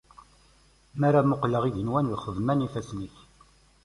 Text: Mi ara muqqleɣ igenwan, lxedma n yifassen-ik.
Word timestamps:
Mi 0.97 1.05
ara 1.07 1.21
muqqleɣ 1.29 1.63
igenwan, 1.65 2.11
lxedma 2.17 2.53
n 2.53 2.63
yifassen-ik. 2.63 3.15